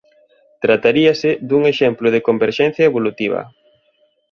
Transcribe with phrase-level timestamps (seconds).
[0.63, 3.41] Trataríase dun exemplo de converxencia evolutiva.